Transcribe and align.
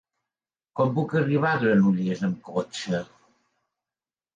Com 0.79 0.93
puc 0.95 1.13
arribar 1.21 1.53
a 1.57 1.61
Granollers 1.67 2.27
amb 2.31 2.43
cotxe? 2.51 3.07